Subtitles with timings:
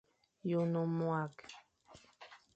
[0.47, 1.47] Ye o ne mwague.